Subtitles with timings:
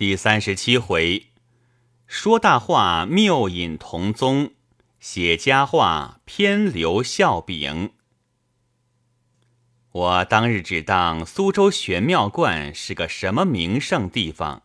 [0.00, 1.26] 第三十七回，
[2.06, 4.52] 说大话谬引同宗，
[4.98, 7.90] 写佳话偏留笑柄。
[9.92, 14.62] 我当日只当苏州玄妙观是个什么名胜地方，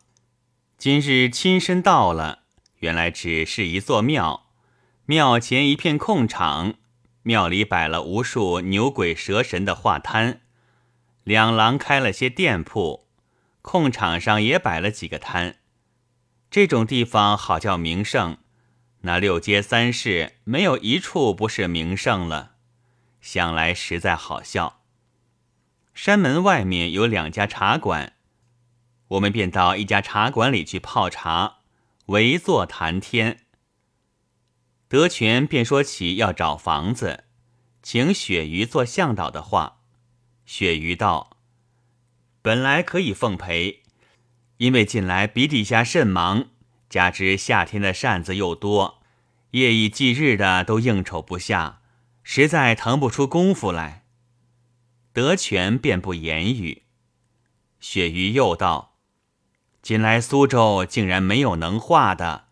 [0.78, 2.44] 今日亲身到了，
[2.78, 4.46] 原来只是一座庙。
[5.04, 6.76] 庙前一片空场，
[7.24, 10.40] 庙里摆了无数牛鬼蛇神的画摊，
[11.24, 13.05] 两廊开了些店铺。
[13.66, 15.56] 空场上也摆了几个摊，
[16.48, 18.38] 这种地方好叫名胜。
[19.00, 22.52] 那六街三市没有一处不是名胜了，
[23.20, 24.82] 想来实在好笑。
[25.94, 28.12] 山门外面有两家茶馆，
[29.08, 31.56] 我们便到一家茶馆里去泡茶，
[32.06, 33.46] 围坐谈天。
[34.86, 37.24] 德全便说起要找房子，
[37.82, 39.80] 请雪鱼做向导的话，
[40.44, 41.35] 雪鱼道。
[42.46, 43.82] 本来可以奉陪，
[44.58, 46.44] 因为近来笔底下甚忙，
[46.88, 49.02] 加之夏天的扇子又多，
[49.50, 51.80] 夜以继日的都应酬不下，
[52.22, 54.04] 实在腾不出功夫来。
[55.12, 56.84] 德全便不言语。
[57.80, 58.94] 雪鱼又道
[59.82, 62.44] ：“近来苏州竟然没有能画的，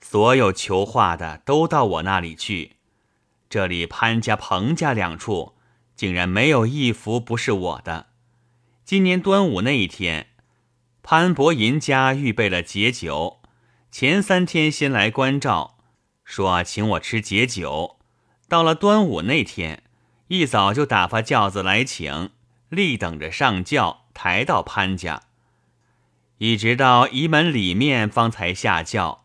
[0.00, 2.76] 所有求画的都到我那里去。
[3.50, 5.54] 这里潘家、彭家两处，
[5.96, 8.06] 竟然没有一幅不是我的。”
[8.88, 10.28] 今年端午那一天，
[11.02, 13.42] 潘伯银家预备了解酒，
[13.90, 15.76] 前三天先来关照，
[16.24, 17.98] 说请我吃解酒。
[18.48, 19.82] 到了端午那天，
[20.28, 22.30] 一早就打发轿子来请，
[22.70, 25.24] 立等着上轿抬到潘家，
[26.38, 29.24] 一直到仪门里面方才下轿。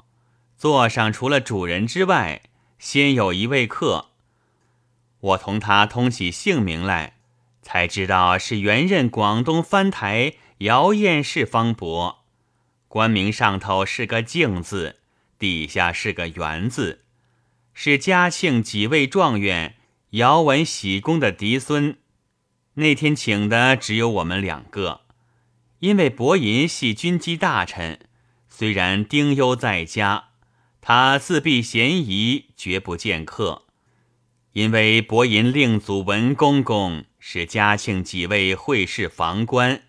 [0.57, 2.41] 座上除了主人之外，
[2.77, 4.09] 先有一位客，
[5.21, 7.13] 我同他通起姓名来。
[7.63, 12.25] 才知道是原任广东藩台姚燕氏方伯，
[12.87, 14.97] 官名上头是个敬字，
[15.39, 17.05] 底下是个元字，
[17.73, 19.75] 是嘉庆几位状元
[20.11, 21.97] 姚文喜公的嫡孙。
[22.75, 25.01] 那天请的只有我们两个，
[25.79, 27.99] 因为伯银系军机大臣，
[28.47, 30.25] 虽然丁忧在家，
[30.81, 33.63] 他自避嫌疑，绝不见客。
[34.51, 37.05] 因为伯银令祖文公公。
[37.25, 39.83] 是嘉庆几位会试房官，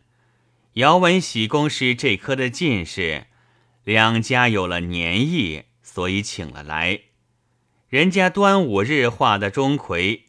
[0.74, 3.26] 姚文喜公是这科的进士，
[3.82, 7.00] 两家有了年谊，所以请了来。
[7.88, 10.20] 人家端午日画的钟馗，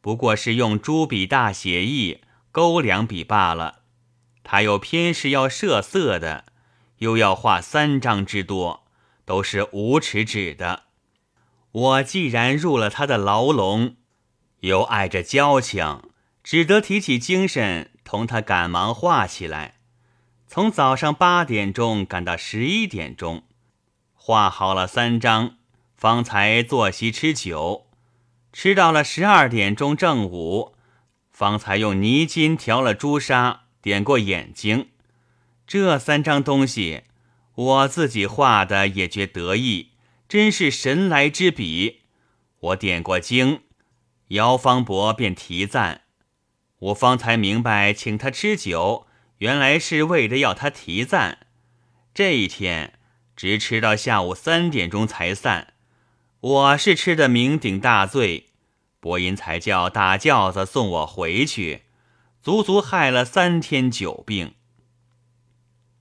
[0.00, 3.82] 不过是用朱笔大写意勾两笔罢了。
[4.42, 6.46] 他又偏是要设色的，
[7.00, 8.86] 又要画三张之多，
[9.26, 10.84] 都是无耻指的。
[11.72, 13.96] 我既然入了他的牢笼，
[14.60, 16.00] 又碍着交情。
[16.44, 19.76] 只得提起精神，同他赶忙画起来。
[20.46, 23.44] 从早上八点钟赶到十一点钟，
[24.12, 25.56] 画好了三张，
[25.96, 27.86] 方才坐席吃酒。
[28.52, 30.76] 吃到了十二点钟正午，
[31.32, 34.90] 方才用泥金调了朱砂，点过眼睛。
[35.66, 37.04] 这三张东西，
[37.54, 39.92] 我自己画的也觉得意，
[40.28, 42.02] 真是神来之笔。
[42.60, 43.62] 我点过睛，
[44.28, 46.02] 姚方伯便提赞。
[46.78, 49.06] 我方才明白，请他吃酒，
[49.38, 51.38] 原来是为了要他提赞。
[52.12, 52.94] 这一天
[53.34, 55.74] 直吃到下午三点钟才散。
[56.40, 58.50] 我是吃的酩酊大醉，
[59.00, 61.84] 伯音才叫打轿子送我回去，
[62.42, 64.54] 足足害了三天酒病。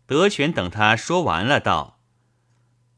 [0.05, 1.99] 德全等他说完了，道：“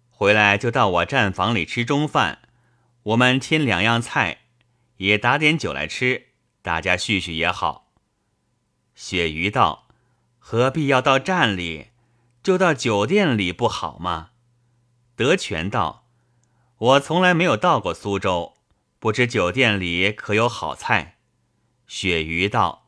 [0.10, 2.40] 回来就到我站房里吃中饭，
[3.04, 4.40] 我们添两样菜，
[4.98, 6.30] 也打点酒来吃。”
[6.66, 7.92] 大家叙叙也好。
[8.96, 9.88] 雪鱼道
[10.40, 11.90] ：“何必要到站里？
[12.42, 14.32] 就到酒店里不好吗？”
[15.16, 16.08] 德全道
[16.78, 18.56] ：“我从来没有到过苏州，
[18.98, 21.20] 不知酒店里可有好菜。”
[21.86, 22.88] 雪鱼道：“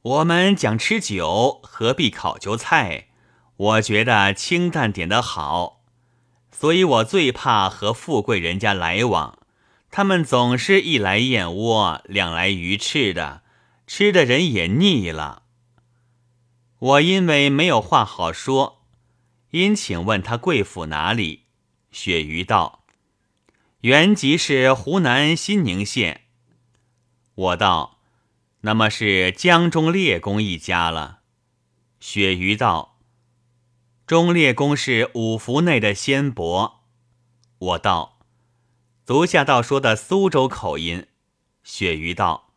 [0.00, 3.08] 我们讲吃酒，何必考究菜？
[3.56, 5.82] 我觉得清淡点的好，
[6.50, 9.40] 所以我最怕和富贵人家来往。”
[9.96, 13.42] 他们总是一来燕窝，两来鱼翅的，
[13.86, 15.44] 吃的人也腻了。
[16.80, 18.82] 我因为没有话好说，
[19.52, 21.44] 因请问他贵府哪里？
[21.92, 22.82] 鳕鱼道
[23.82, 26.22] ：“原籍是湖南新宁县。”
[27.36, 28.00] 我道
[28.62, 31.20] ：“那么是江中列公一家了。”
[32.02, 32.98] 鳕鱼道
[34.08, 36.80] ：“中列公是五福内的仙伯。”
[37.58, 38.13] 我道。
[39.04, 41.06] 足下道说的苏州口音，
[41.62, 42.48] 鳕鱼道：“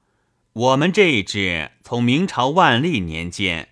[0.54, 3.68] 我们这一支从明朝万历年间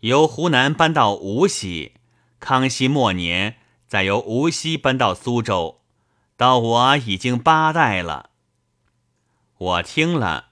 [0.00, 1.94] 由湖南搬到无锡，
[2.38, 3.56] 康熙末年
[3.88, 5.80] 再由无锡搬到苏州，
[6.36, 8.30] 到我已经八代了。
[9.58, 10.50] 我听了，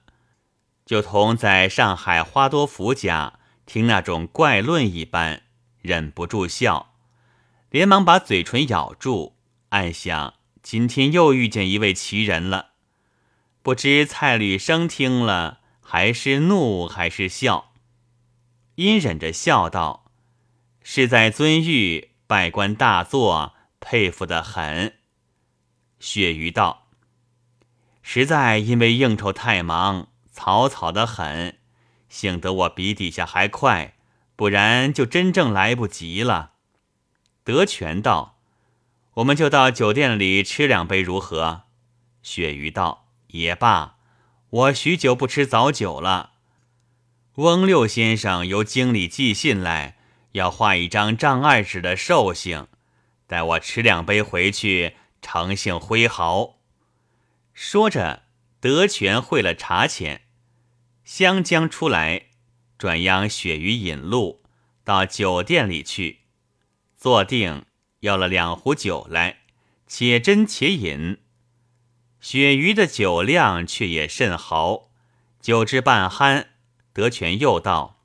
[0.85, 5.43] 就同在上海花多福家听那种怪论一般，
[5.81, 6.95] 忍不住笑，
[7.69, 9.37] 连忙把嘴唇咬住，
[9.69, 12.71] 暗想今天又遇见一位奇人了。
[13.61, 17.73] 不知蔡履生听了，还是怒还是笑？
[18.75, 20.11] 阴忍着笑道。
[20.83, 24.95] 是在尊玉拜官大作，佩服的很。
[25.99, 26.87] 雪鱼道
[28.01, 31.59] ：“实在因为应酬太忙，草草的很，
[32.09, 33.93] 幸得我笔底下还快，
[34.35, 36.53] 不然就真正来不及了。”
[37.45, 38.30] 德全道
[39.15, 41.63] ：“我们就到酒店里吃两杯如何？”
[42.23, 43.97] 雪鱼道：“也罢，
[44.49, 46.31] 我许久不吃早酒了。”
[47.35, 49.97] 翁六先生由经理寄信来。
[50.33, 52.67] 要画一张丈二纸的寿星，
[53.27, 56.57] 待我吃两杯回去，诚信挥毫。
[57.53, 58.23] 说着，
[58.61, 60.21] 德全汇了茶钱，
[61.03, 62.27] 湘江出来，
[62.77, 64.41] 转央雪鱼引路
[64.85, 66.19] 到酒店里去，
[66.95, 67.65] 坐定
[68.01, 69.41] 要了两壶酒来，
[69.87, 71.19] 且斟且饮。
[72.19, 74.89] 雪鱼的酒量却也甚豪，
[75.39, 76.47] 酒至半酣，
[76.93, 77.99] 德全又道。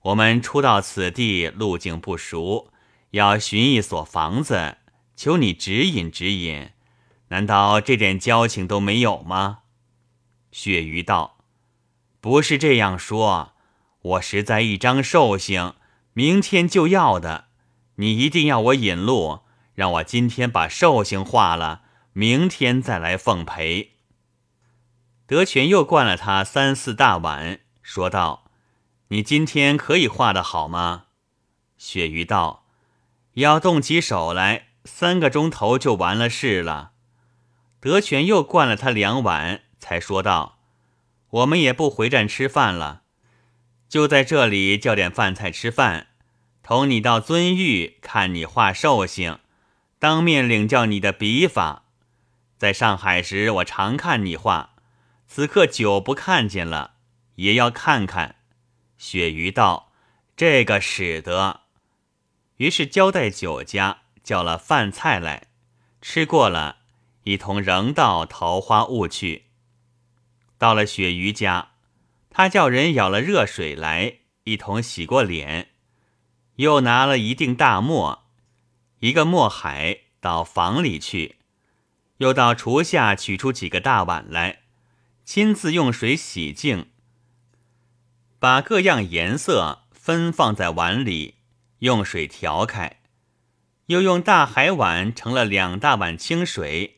[0.00, 2.70] 我们初到此地，路径不熟，
[3.10, 4.78] 要寻一所房子，
[5.14, 6.70] 求你指引指引。
[7.28, 9.60] 难道这点交情都没有吗？
[10.50, 11.38] 鳕鱼道
[12.22, 13.52] ：“不是这样说，
[14.00, 15.74] 我实在一张寿星，
[16.14, 17.47] 明天就要的。
[17.98, 19.42] 你一定要我引路，
[19.74, 23.92] 让我今天把寿星画了，明天再来奉陪。”
[25.26, 28.44] 德全又灌了他三四大碗，说道。
[29.10, 31.06] 你今天可以画的好吗？
[31.78, 32.66] 雪鱼道
[33.34, 36.92] ：“要动起手来，三个钟头就完了事了。”
[37.80, 40.58] 德全又灌了他两碗，才说道
[41.30, 43.04] ：“我们也不回站吃饭了，
[43.88, 46.07] 就在这里叫点饭菜吃饭，
[46.68, 49.38] 同你到尊玉看你画寿星，
[49.98, 51.84] 当面领教你的笔法。
[52.58, 54.74] 在上海时，我常看你画，
[55.26, 56.96] 此刻久不看见了，
[57.36, 58.34] 也要看看。”
[59.00, 59.92] 鳕鱼道
[60.36, 61.62] ：“这个使得。”
[62.58, 65.44] 于是交代酒家叫了饭菜来，
[66.02, 66.80] 吃过了，
[67.22, 69.44] 一同仍到桃花坞去。
[70.58, 71.70] 到了鳕鱼家，
[72.28, 75.70] 他叫人舀了热水来，一同洗过脸，
[76.58, 78.24] 又拿了一锭大墨，
[78.98, 81.36] 一个墨海到房里去，
[82.16, 84.62] 又到厨下取出几个大碗来，
[85.24, 86.86] 亲自用水洗净。
[88.40, 91.36] 把各样颜色分放在碗里，
[91.78, 92.96] 用水调开，
[93.86, 96.96] 又用大海碗盛了两大碗清水，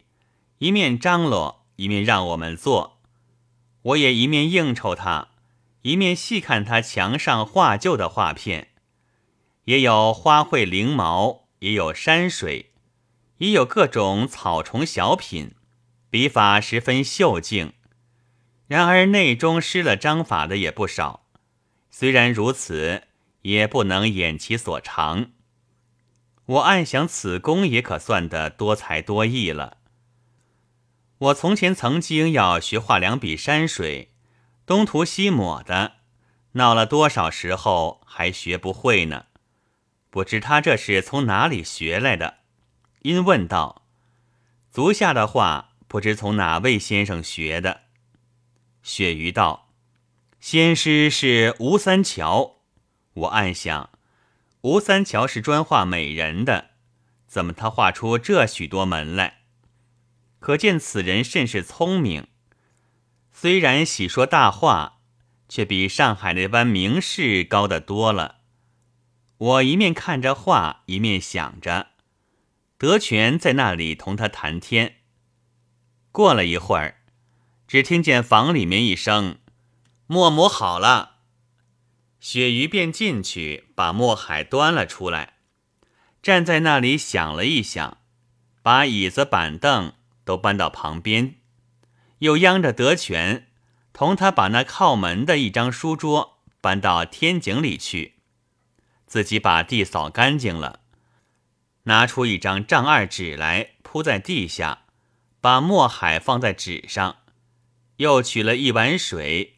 [0.56, 3.02] 一面张罗，一面让我们做。
[3.82, 5.28] 我也一面应酬他，
[5.82, 8.69] 一面细看他墙上画旧的画片，
[9.70, 12.72] 也有花卉翎毛，也有山水，
[13.36, 15.54] 也有各种草虫小品，
[16.10, 17.74] 笔法十分秀静。
[18.66, 21.28] 然而内中失了章法的也不少。
[21.88, 23.04] 虽然如此，
[23.42, 25.30] 也不能掩其所长。
[26.46, 29.76] 我暗想，此功也可算得多才多艺了。
[31.18, 34.10] 我从前曾经要学画两笔山水，
[34.66, 35.92] 东涂西抹的，
[36.54, 39.26] 闹了多少时候还学不会呢？
[40.10, 42.38] 不知他这是从哪里学来的？
[43.02, 43.86] 因问道
[44.70, 47.82] ：“足下的画，不知从哪位先生学的？”
[48.82, 49.68] 鳕鱼道。
[50.40, 52.62] 先师是吴三桥，
[53.12, 53.90] 我暗想，
[54.62, 56.70] 吴三桥是专画美人的，
[57.26, 59.42] 怎么他画出这许多门来？
[60.38, 62.28] 可见此人甚是聪明。
[63.32, 65.00] 虽然喜说大话，
[65.46, 68.39] 却比上海那般名士高得多了。
[69.40, 71.92] 我一面看着画，一面想着，
[72.76, 74.96] 德全在那里同他谈天。
[76.12, 76.96] 过了一会儿，
[77.66, 79.38] 只听见房里面一声。
[80.06, 81.20] 墨磨好了，
[82.20, 85.38] 鳕鱼便进去把墨海端了出来，
[86.22, 87.96] 站在那里想了一想，
[88.62, 89.94] 把椅子板凳
[90.26, 91.36] 都搬到旁边，
[92.18, 93.46] 又央着德全
[93.94, 98.19] 同他把那靠门的一张书桌搬到天井里去，
[99.10, 100.82] 自己把地扫干净了，
[101.82, 104.84] 拿出一张丈二纸来铺在地下，
[105.40, 107.16] 把墨海放在纸上，
[107.96, 109.56] 又取了一碗水。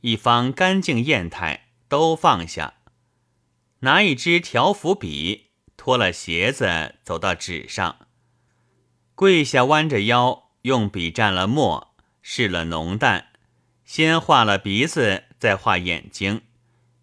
[0.00, 2.74] 一方干净砚台都放下，
[3.80, 8.08] 拿一支条幅笔，脱了鞋子，走到纸上，
[9.14, 13.28] 跪下，弯着腰，用笔蘸了墨，试了浓淡，
[13.84, 16.42] 先画了鼻子，再画眼睛，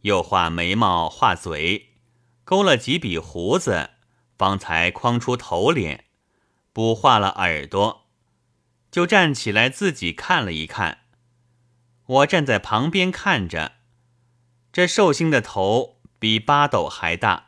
[0.08, 1.90] 又画眉毛，画嘴，
[2.46, 3.90] 勾了几笔胡子，
[4.38, 6.06] 方才框出头脸，
[6.72, 8.06] 补画了耳朵，
[8.90, 11.00] 就站起来自己看了一看。
[12.06, 13.74] 我站在旁边看着，
[14.72, 17.48] 这寿星的头比八斗还大。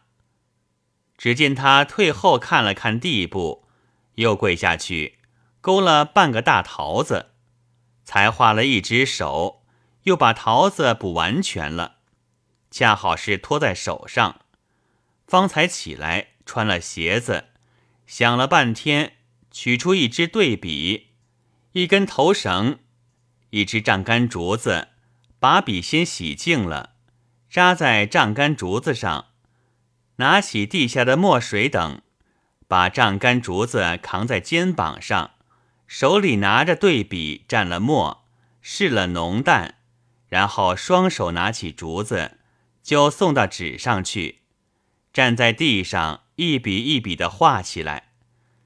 [1.18, 3.70] 只见他退后看了看地步，
[4.16, 5.20] 又跪下去
[5.62, 7.28] 勾了半个大桃子，
[8.04, 9.64] 才画了一只手，
[10.04, 11.99] 又把桃子补完全了，
[12.72, 14.42] 恰好是托在手上，
[15.28, 17.46] 方才起来穿了鞋子，
[18.06, 19.14] 想了半天，
[19.52, 21.08] 取出一支对笔，
[21.72, 22.80] 一根头绳，
[23.52, 24.90] 一支丈杆竹子，
[25.40, 26.92] 把笔先洗净了，
[27.50, 29.26] 扎在丈杆竹子上。
[30.18, 32.02] 拿起地下的墨水等，
[32.68, 35.32] 把丈杆竹子扛在肩膀上，
[35.88, 38.26] 手里拿着对笔蘸了墨，
[38.62, 39.76] 试了浓淡，
[40.28, 42.39] 然后双手拿起竹子，
[42.82, 44.42] 就送到纸上去，
[45.14, 48.14] 站在地上一笔一笔的画起来，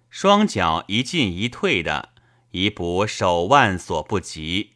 [0.09, 2.09] 双脚一进一退的，
[2.51, 4.73] 以补手腕所不及。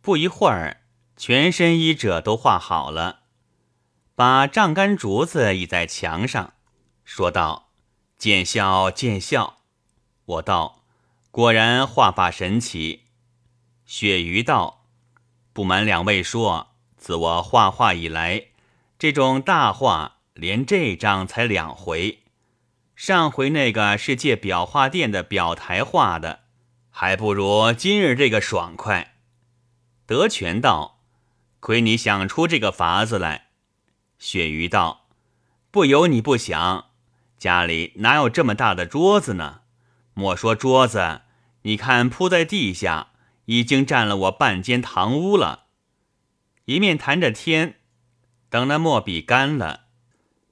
[0.00, 0.82] 不一会儿，
[1.16, 3.20] 全身衣褶都画好了。
[4.14, 6.54] 把丈杆竹子倚在墙上，
[7.04, 7.70] 说道
[8.16, 9.58] ：“见笑，见笑。”
[10.24, 10.84] 我道
[11.30, 13.02] ：“果然画法神奇。”
[13.84, 14.86] 雪鱼道
[15.52, 16.75] ：“不瞒两位说，
[17.06, 18.46] 自我画画以来，
[18.98, 22.24] 这种大画连这张才两回。
[22.96, 26.40] 上回那个是借裱画店的裱台画的，
[26.90, 29.18] 还不如今日这个爽快。”
[30.04, 30.98] 德全道
[31.60, 33.50] ：“亏你想出这个法子来。”
[34.18, 35.06] 鳕鱼道
[35.70, 36.86] ：“不由你不想，
[37.38, 39.60] 家里哪有这么大的桌子呢？
[40.12, 41.20] 莫说桌子，
[41.62, 43.10] 你看铺在地下，
[43.44, 45.65] 已经占了我半间堂屋了。”
[46.66, 47.76] 一面谈着天，
[48.50, 49.86] 等那墨笔干了，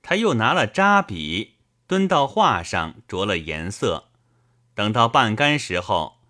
[0.01, 1.57] 他又拿了扎笔，
[1.87, 4.11] 蹲到画上着了颜色。
[4.75, 6.21] 等到半干时候，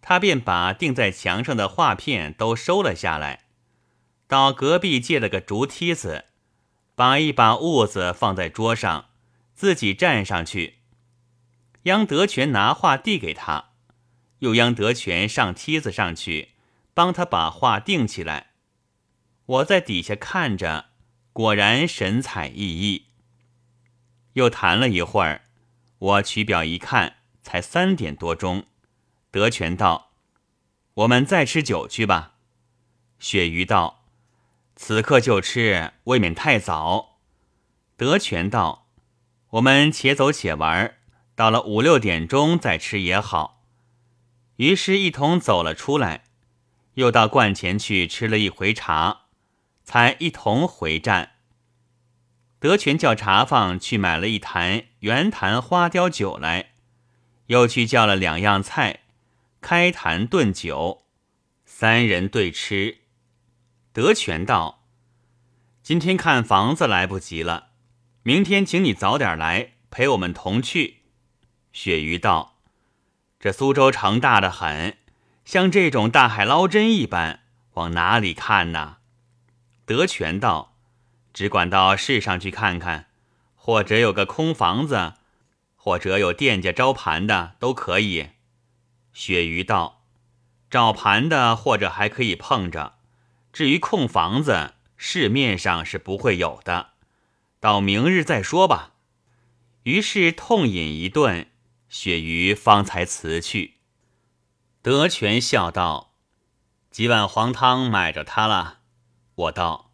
[0.00, 3.46] 他便把钉在墙上的画片都收了下来，
[4.28, 6.24] 到隔壁借了个竹梯子。
[6.94, 9.06] 把一把痦子放在桌上，
[9.54, 10.78] 自己站上去。
[11.84, 13.70] 央德全拿画递给他，
[14.38, 16.50] 又央德全上梯子上去，
[16.94, 18.51] 帮他把画钉起来。
[19.52, 20.86] 我在底下看着，
[21.34, 23.02] 果然神采奕奕。
[24.32, 25.42] 又谈了一会儿，
[25.98, 28.64] 我取表一看，才三点多钟。
[29.30, 30.12] 德全道
[30.94, 32.36] ：“我们再吃酒去吧。”
[33.20, 34.06] 鳕鱼道。
[34.74, 37.18] 此刻就吃，未免太早。
[37.98, 38.88] 德全道
[39.52, 40.96] ：“我们且走且玩，
[41.34, 43.62] 到了五六点钟再吃也好。”
[44.56, 46.24] 于是，一同走了出来，
[46.94, 49.21] 又到观前去吃了一回茶，
[49.84, 51.30] 才一同回站。
[52.58, 56.74] 德全叫茶坊去买了一坛圆坛花雕酒来，
[57.46, 59.00] 又去叫了两样菜，
[59.60, 61.02] 开坛炖酒，
[61.64, 62.98] 三人对吃。
[63.92, 64.84] 德全道
[65.82, 67.70] ：“今天看房子来不及了，
[68.22, 71.02] 明天请你早点来陪我们同去。”
[71.74, 72.60] 鳕鱼道
[73.40, 74.98] ：“这苏州城大的很，
[75.44, 77.40] 像这种大海捞针一般，
[77.72, 78.98] 往哪里看呢？”
[79.84, 80.76] 德全道
[81.34, 83.06] ：“只管到市上去看看，
[83.54, 85.14] 或者有个空房子，
[85.76, 88.30] 或者有店家招盘的，都可以。”
[89.12, 90.02] 鳕鱼道
[90.70, 92.94] ：“招盘的，或者还可以碰着。”
[93.52, 96.92] 至于空房子，市面上是不会有的，
[97.60, 98.92] 到明日再说吧。
[99.82, 101.48] 于是痛饮一顿，
[101.90, 103.74] 鳕鱼方才辞去。
[104.80, 106.14] 德全笑道
[106.90, 108.78] ：“几碗黄汤买着他了。”
[109.34, 109.92] 我道：“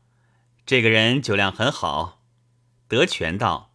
[0.67, 2.23] 这个人酒量很好。”
[2.89, 3.73] 德全道：“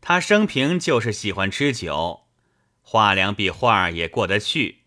[0.00, 2.26] 他生平就是喜欢吃酒，
[2.82, 4.82] 画两笔画也过得去，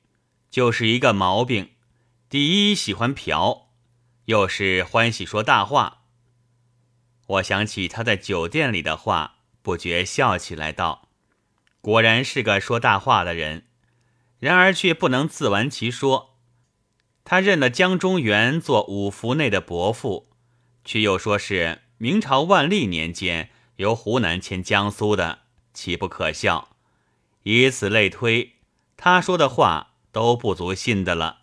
[0.50, 1.72] 就是一个毛病，
[2.29, 3.67] 第一喜欢嫖。”
[4.25, 6.03] 又是欢喜说大话。
[7.27, 11.10] 我想起他在酒店里的话，不觉笑起来，道
[11.81, 13.67] ：“果然是个说大话的人。”
[14.39, 16.30] 然而却不能自完其说。
[17.24, 20.28] 他认了江中原做五福内的伯父，
[20.84, 25.40] 却又说是明朝万历年间由湖南迁江苏的，
[25.74, 26.70] 岂不可笑？
[27.44, 28.54] 以此类推，
[28.98, 31.40] 他说的话都不足信的了。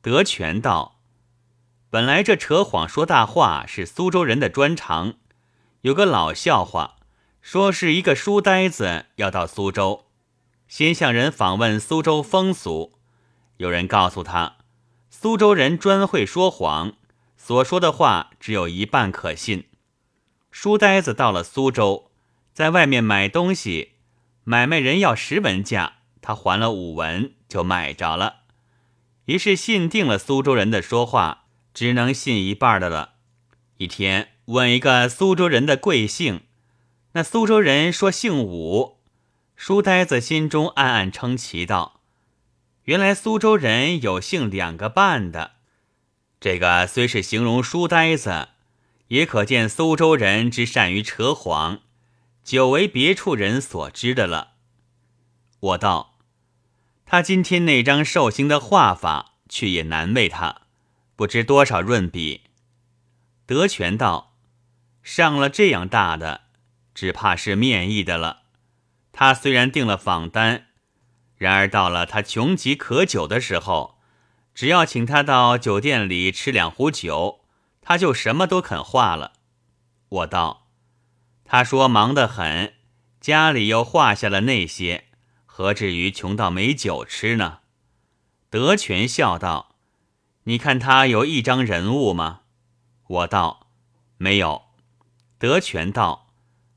[0.00, 1.00] 德全道。
[1.88, 5.14] 本来这扯谎说大话是苏州人的专长，
[5.82, 6.96] 有个老笑话，
[7.40, 10.06] 说是一个书呆子要到苏州，
[10.66, 12.98] 先向人访问苏州风俗。
[13.58, 14.56] 有人告诉他，
[15.24, 16.96] 苏州人专会说谎，
[17.38, 19.64] 所说的话只有一半可信。
[20.50, 22.10] 书呆子到了苏州，
[22.52, 23.92] 在外面买东西，
[24.42, 28.40] 买卖人要十文价，他还了五文就买着了。
[29.24, 33.14] 于是信定了苏州人的说话，只能信一半的了。
[33.78, 36.42] 一天问一个苏州人的贵姓，
[37.12, 38.98] 那苏州人说姓武。
[39.56, 42.02] 书呆子心中暗暗称奇道。
[42.84, 45.52] 原来苏州人有姓两个半的，
[46.38, 48.48] 这个虽是形容书呆子，
[49.08, 51.80] 也可见苏州人之善于扯谎，
[52.42, 54.52] 久为别处人所知的了。
[55.60, 56.18] 我道，
[57.06, 60.62] 他今天那张寿星的画法，却也难为他，
[61.16, 62.42] 不知多少润笔。
[63.46, 64.34] 德全道，
[65.02, 66.42] 上了这样大的，
[66.94, 68.42] 只怕是面议的了。
[69.10, 70.66] 他虽然定了访单。
[71.36, 73.98] 然而到了他穷极渴酒的时候，
[74.54, 77.40] 只要请他到酒店里吃两壶酒，
[77.82, 79.32] 他就什么都肯画了。
[80.08, 80.68] 我道
[81.44, 82.74] ：“他说忙得很，
[83.20, 85.06] 家里又画下了那些，
[85.44, 87.58] 何至于穷到没酒吃呢？”
[88.48, 89.74] 德全笑道
[90.44, 92.42] ：“你看他有一张人物吗？”
[93.08, 93.66] 我道
[94.16, 94.62] ：“没有。”
[95.38, 96.28] 德全道：“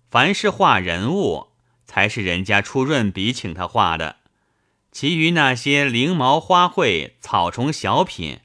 [0.09, 1.49] 凡是画人物，
[1.85, 4.17] 才是人家出润笔请他画的。”
[4.99, 8.39] 其余那些翎毛花卉、草虫小品，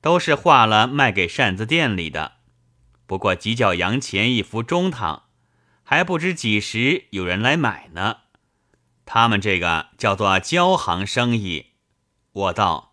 [0.00, 2.38] 都是画了卖给扇子店里的。
[3.06, 5.26] 不过几角洋钱一幅中堂，
[5.84, 8.16] 还不知几时有人来买呢。
[9.04, 11.66] 他们这个叫做交行生意。
[12.32, 12.92] 我道，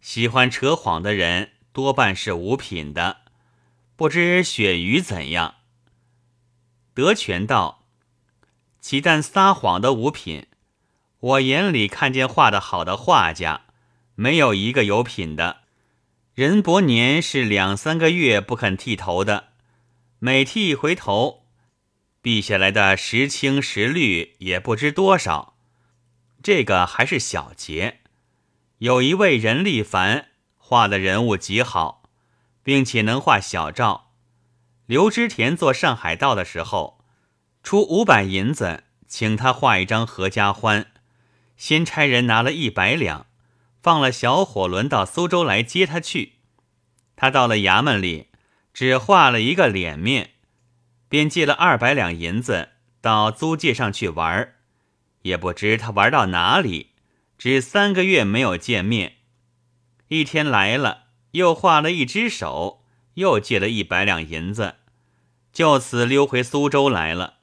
[0.00, 3.18] 喜欢扯谎的人多半是五品的，
[3.94, 5.56] 不知鳕鱼怎样？
[6.94, 7.84] 德全道，
[8.80, 10.46] 岂但撒谎的五品。
[11.22, 13.66] 我眼里看见画的好的画家，
[14.16, 15.58] 没有一个有品的。
[16.34, 19.50] 任伯年是两三个月不肯剃头的，
[20.18, 21.44] 每剃一回头，
[22.20, 25.54] 避下来的时青时绿也不知多少。
[26.42, 28.00] 这个还是小节。
[28.78, 32.02] 有一位任立凡画的人物极好，
[32.64, 34.10] 并且能画小照。
[34.86, 37.04] 刘知田做上海道的时候，
[37.62, 40.91] 出五百银子请他画一张合家欢。
[41.62, 43.26] 先差人拿了一百两，
[43.80, 46.32] 放了小火轮到苏州来接他去。
[47.14, 48.30] 他到了衙门里，
[48.74, 50.32] 只画了一个脸面，
[51.08, 52.70] 便借了二百两银子
[53.00, 54.54] 到租界上去玩
[55.20, 56.94] 也不知他玩到哪里，
[57.38, 59.18] 只三个月没有见面。
[60.08, 62.82] 一天来了，又画了一只手，
[63.14, 64.74] 又借了一百两银子，
[65.52, 67.34] 就此溜回苏州来了。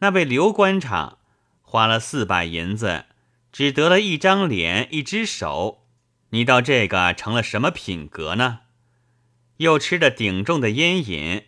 [0.00, 1.16] 那位刘官场
[1.62, 3.06] 花了四百银子。
[3.52, 5.84] 只得了一张脸，一只手，
[6.30, 8.60] 你到这个成了什么品格呢？
[9.56, 11.44] 又吃的顶重的烟瘾，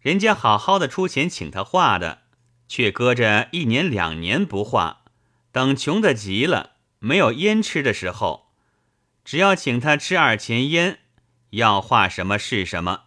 [0.00, 2.22] 人家好好的出钱请他画的，
[2.68, 5.02] 却搁着一年两年不画，
[5.50, 8.52] 等穷的急了，没有烟吃的时候，
[9.24, 11.00] 只要请他吃二钱烟，
[11.50, 13.04] 要画什么是什么。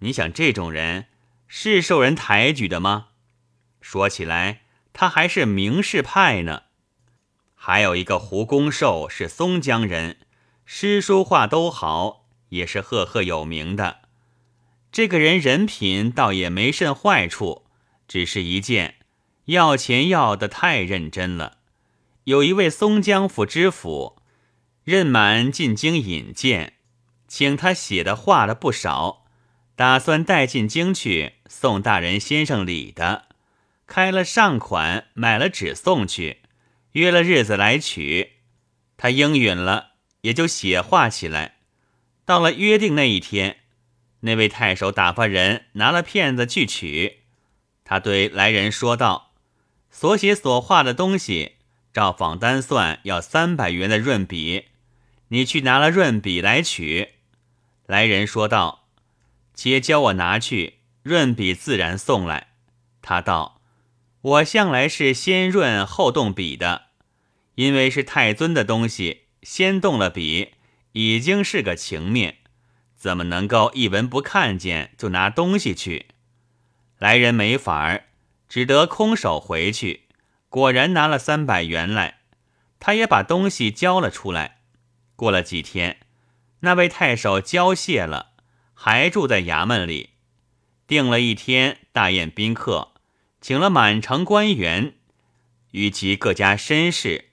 [0.00, 1.06] 你想这种人
[1.46, 3.08] 是受人抬举的吗？
[3.80, 4.62] 说起来，
[4.92, 6.64] 他还是名士派呢。
[7.58, 10.18] 还有一个胡公寿是松江人，
[10.64, 14.02] 诗书画都好，也是赫赫有名的。
[14.92, 17.66] 这个人人品倒也没甚坏处，
[18.06, 18.94] 只是一件
[19.46, 21.58] 要钱要的太认真了。
[22.24, 24.16] 有一位松江府知府，
[24.84, 26.74] 任满进京引荐，
[27.26, 29.24] 请他写的画了不少，
[29.74, 33.26] 打算带进京去送大人先生礼的，
[33.86, 36.42] 开了上款，买了纸送去。
[36.96, 38.38] 约了日子来取，
[38.96, 39.90] 他应允了，
[40.22, 41.56] 也就写画起来。
[42.24, 43.58] 到了约定那一天，
[44.20, 47.24] 那位太守打发人拿了片子去取。
[47.84, 49.34] 他对来人说道
[49.92, 51.56] ：“所写所画的东西，
[51.92, 54.68] 照仿单算要三百元的润笔，
[55.28, 57.10] 你去拿了润笔来取。”
[57.84, 58.88] 来人说道
[59.52, 62.46] ：“且教我拿去，润笔自然送来。”
[63.02, 63.60] 他道
[64.22, 66.84] ：“我向来是先润后动笔的。”
[67.56, 70.52] 因为是太尊的东西，先动了笔，
[70.92, 72.38] 已经是个情面，
[72.94, 76.06] 怎么能够一文不看见就拿东西去？
[76.98, 78.04] 来人没法儿，
[78.48, 80.04] 只得空手回去。
[80.48, 82.20] 果然拿了三百元来，
[82.78, 84.60] 他也把东西交了出来。
[85.14, 85.98] 过了几天，
[86.60, 88.32] 那位太守交谢了，
[88.72, 90.10] 还住在衙门里，
[90.86, 92.92] 定了一天大宴宾客，
[93.40, 94.94] 请了满城官员，
[95.72, 97.25] 与其各家绅士，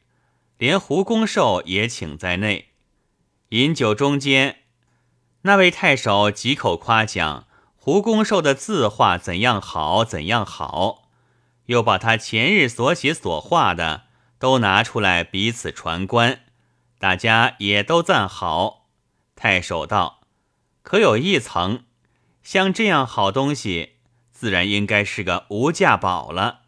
[0.58, 2.70] 连胡公寿也请在内。
[3.50, 4.64] 饮酒中间，
[5.44, 11.10] 那位太守几口夸奖胡公寿的字画怎样好，怎样好，
[11.66, 14.04] 又把他前日所写所画的
[14.40, 16.46] 都拿出来彼此传观，
[16.98, 18.88] 大家也都赞好。
[19.36, 20.22] 太守道
[20.82, 21.84] ：“可有一层，
[22.42, 23.92] 像这样好东西。”
[24.32, 26.64] 自然应该是个无价宝了，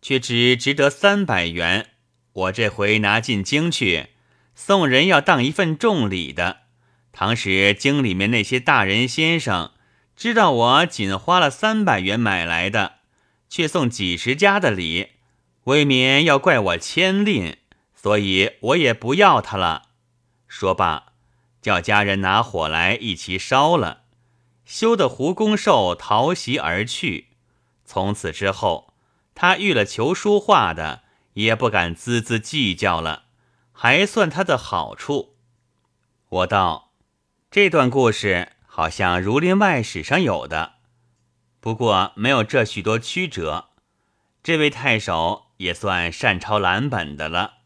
[0.00, 1.90] 却只值得三百元。
[2.38, 4.10] 我这回拿进京去，
[4.54, 6.58] 送人要当一份重礼的。
[7.12, 9.72] 倘使京里面那些大人先生
[10.14, 12.98] 知道我仅花了三百元买来的，
[13.48, 15.08] 却送几十家的礼，
[15.64, 17.56] 未免要怪我牵吝，
[17.94, 19.88] 所以我也不要他了。
[20.46, 21.06] 说罢，
[21.60, 24.02] 叫家人拿火来一起烧了。
[24.64, 27.28] 羞得胡公寿逃席而去。
[27.84, 28.92] 从此之后，
[29.34, 31.02] 他遇了求书画的，
[31.38, 33.26] 也不敢孜孜计较了，
[33.70, 35.36] 还算他的好处。
[36.28, 36.92] 我道，
[37.48, 40.74] 这段故事好像《儒林外史》上有的，
[41.60, 43.68] 不过没有这许多曲折。
[44.42, 47.58] 这位太守也算善抄蓝本的了。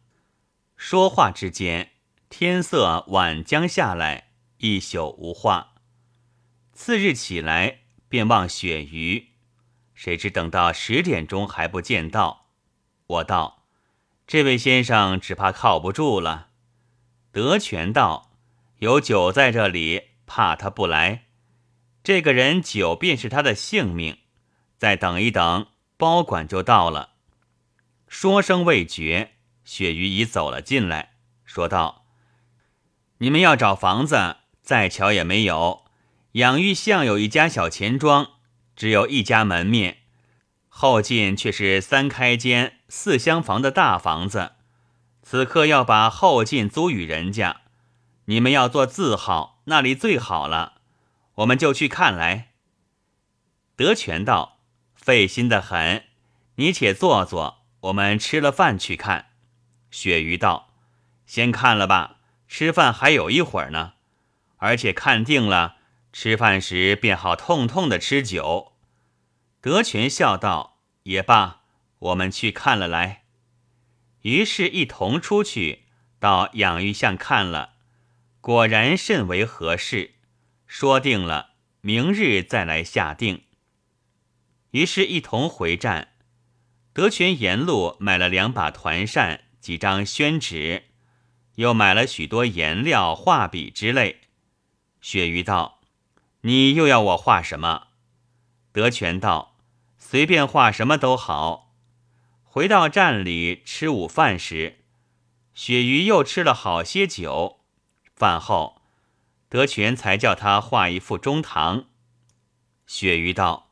[0.76, 1.92] 说话之间，
[2.28, 5.72] 天色晚将下来，一宿无话。
[6.74, 7.78] 次日起来，
[8.10, 9.30] 便望雪鱼，
[9.94, 12.50] 谁知等到十点钟还不见到。
[13.06, 13.61] 我道
[14.32, 16.48] ：“这位先生只怕靠不住了。”
[17.32, 18.32] 德全道
[18.80, 21.26] ：“有酒在这里，怕他不来。
[22.02, 24.20] 这个人酒便是他的性命，
[24.78, 25.66] 再等一等，
[25.98, 27.10] 包管就到了。”
[28.08, 29.32] 说声未绝，
[29.64, 32.06] 雪鱼已走了进来，说道
[33.18, 35.84] ：“你们要找房子，再瞧也没有。”
[36.40, 38.36] 养育巷有一家小钱庄，
[38.74, 40.01] 只有一家门面，
[40.74, 44.52] 后进却是三开间四厢房的大房子。
[45.22, 47.60] 此刻要把后进租与人家，
[48.24, 50.80] 你们要做字号，那里最好了，
[51.36, 52.48] 我们就去看来。
[53.76, 54.58] 德全道
[54.96, 56.04] 费心的很，
[56.56, 59.26] 你且坐坐，我们吃了饭去看。
[59.90, 60.70] 鳕鱼道
[61.26, 62.16] 先看了吧，
[62.48, 63.92] 吃饭还有一会儿呢，
[64.56, 65.76] 而且看定了。
[66.12, 68.71] 吃饭时便好痛痛的吃酒，
[69.62, 71.62] 德全笑道：“也罢，
[72.00, 73.22] 我们去看了来。”
[74.22, 75.84] 于是，一同出去
[76.18, 77.74] 到养育巷看了，
[78.40, 80.16] 果然甚为合适。
[80.66, 83.44] 说定了，明日再来下定。
[84.72, 86.08] 于是，一同回站。
[86.92, 90.86] 德全沿路买了两把团扇、几张宣纸，
[91.54, 94.22] 又买了许多颜料、画笔之类。
[95.00, 95.80] 鳕鱼道。
[96.40, 97.86] 你又要我画什么？
[98.72, 99.51] 德全道
[100.12, 101.72] ：“随便画什么都好。”
[102.44, 104.80] 回到站里吃午饭时，
[105.54, 107.60] 鳕鱼又吃了好些酒。
[108.14, 108.82] 饭后，
[109.48, 111.86] 德全才叫他画一副中堂。
[112.86, 113.70] 鳕鱼道：“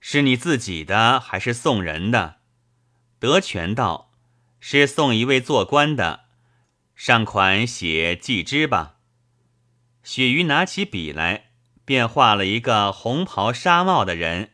[0.00, 2.38] 是你自己的还是送人的？”
[3.20, 4.10] 德全道
[4.58, 6.24] ：“是送一位做官的，
[6.96, 8.96] 上款写季之吧。”
[10.02, 11.44] 鳕鱼拿起笔来。
[11.84, 14.50] 便画了一个红袍纱帽的人，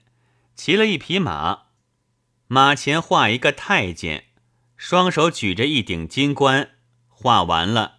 [0.64, 1.62] 骑了一匹马，
[2.46, 4.26] 马前画一个太监，
[4.76, 6.76] 双手举着一顶金冠。
[7.08, 7.98] 画完了，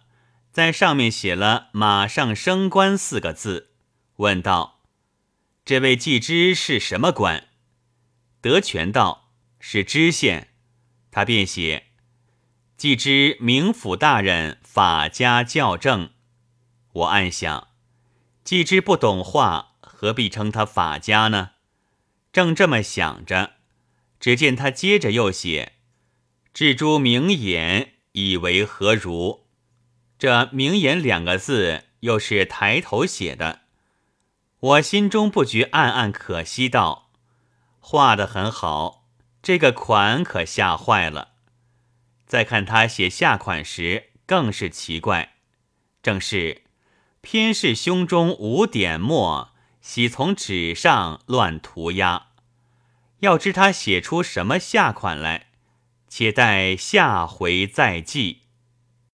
[0.50, 3.74] 在上面写了“马上升官”四个字，
[4.16, 4.80] 问道
[5.66, 7.48] ：“这位季之是什么官？”
[8.40, 9.28] 德全道
[9.60, 10.54] ：“是知县。”
[11.12, 11.88] 他便写
[12.78, 16.08] ：“季之明府大人，法家校正。”
[16.94, 17.68] 我暗想。
[18.42, 21.50] 既知不懂画，何必称他法家呢？
[22.34, 23.52] 正这么想着，
[24.18, 25.74] 只见他接着又写
[26.52, 29.46] “置诸明眼，以为何如？”
[30.18, 33.60] 这“明眼”两个字又是抬头写的。
[34.58, 37.12] 我心中不觉暗暗可惜，道
[37.78, 39.06] ：“画的很好，
[39.40, 41.34] 这个款可吓坏了。”
[42.26, 45.36] 再看他写下款时，更是奇怪，
[46.02, 46.62] 正是。
[47.20, 49.53] 偏是胸中无点墨，
[49.86, 52.28] 喜从纸上乱涂鸦。
[53.18, 55.48] 要知他写出什么下款来，
[56.08, 58.43] 且待下回再记。